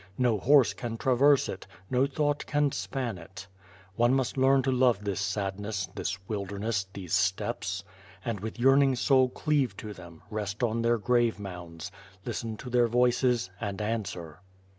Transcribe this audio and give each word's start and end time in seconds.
No 0.17 0.39
horse 0.39 0.73
can 0.73 0.97
traverse 0.97 1.47
it; 1.47 1.67
no 1.91 2.07
thought 2.07 2.47
can 2.47 2.71
span 2.71 3.19
it 3.19 3.45
One 3.95 4.15
must 4.15 4.35
learn 4.35 4.63
to 4.63 4.71
love 4.71 5.03
this 5.03 5.19
sadness, 5.21 5.89
this 5.93 6.17
wilderness, 6.27 6.87
these 6.91 7.13
steppes; 7.13 7.83
and 8.25 8.39
with 8.39 8.57
yearning 8.59 8.95
soul 8.95 9.29
cleave 9.29 9.77
to 9.77 9.93
them, 9.93 10.23
rest 10.31 10.63
on 10.63 10.81
their 10.81 10.97
grave 10.97 11.37
mounds; 11.37 11.91
listen 12.25 12.57
to 12.57 12.69
their 12.71 12.87
voices, 12.87 13.51
and 13.59 13.79
answer. 13.79 14.39